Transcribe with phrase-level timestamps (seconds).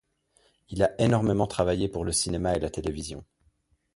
[0.69, 3.23] Il a énormément travaillé pour le cinéma et la télévision.